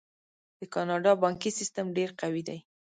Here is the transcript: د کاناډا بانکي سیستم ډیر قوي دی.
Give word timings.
د 0.59 0.61
کاناډا 0.73 1.11
بانکي 1.23 1.51
سیستم 1.59 1.85
ډیر 1.97 2.09
قوي 2.19 2.43
دی. 2.47 2.59